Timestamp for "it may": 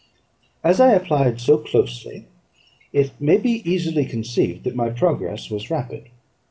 2.91-3.37